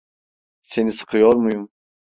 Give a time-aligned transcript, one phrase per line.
[0.63, 1.69] Seni sıkıyor muyum?